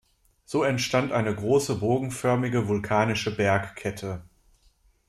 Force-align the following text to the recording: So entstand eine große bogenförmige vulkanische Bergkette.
So 0.45 0.63
entstand 0.63 1.11
eine 1.11 1.35
große 1.35 1.75
bogenförmige 1.75 2.67
vulkanische 2.67 3.35
Bergkette. 3.37 4.23